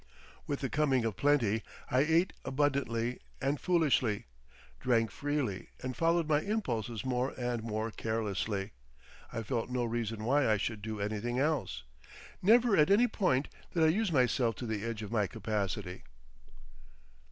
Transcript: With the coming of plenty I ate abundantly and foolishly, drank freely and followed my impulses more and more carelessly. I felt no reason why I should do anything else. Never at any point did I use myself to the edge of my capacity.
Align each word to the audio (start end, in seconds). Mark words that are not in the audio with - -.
With 0.47 0.61
the 0.61 0.69
coming 0.71 1.05
of 1.05 1.15
plenty 1.15 1.61
I 1.91 1.99
ate 1.99 2.33
abundantly 2.43 3.19
and 3.39 3.59
foolishly, 3.59 4.25
drank 4.79 5.11
freely 5.11 5.67
and 5.83 5.95
followed 5.95 6.27
my 6.27 6.41
impulses 6.41 7.05
more 7.05 7.35
and 7.37 7.61
more 7.61 7.91
carelessly. 7.91 8.71
I 9.31 9.43
felt 9.43 9.69
no 9.69 9.83
reason 9.85 10.23
why 10.23 10.49
I 10.49 10.57
should 10.57 10.81
do 10.81 10.99
anything 10.99 11.37
else. 11.37 11.83
Never 12.41 12.75
at 12.75 12.89
any 12.89 13.07
point 13.07 13.47
did 13.75 13.83
I 13.83 13.89
use 13.89 14.11
myself 14.11 14.55
to 14.55 14.65
the 14.65 14.83
edge 14.83 15.03
of 15.03 15.11
my 15.11 15.27
capacity. 15.27 16.01